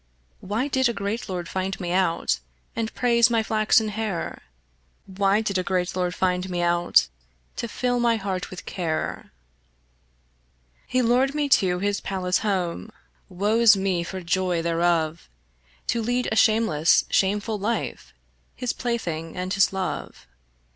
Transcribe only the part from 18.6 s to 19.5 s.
plaything